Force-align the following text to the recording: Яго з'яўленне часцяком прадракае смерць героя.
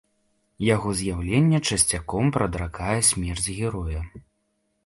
Яго 0.67 0.93
з'яўленне 1.01 1.59
часцяком 1.69 2.33
прадракае 2.39 2.99
смерць 3.11 3.47
героя. 3.59 4.01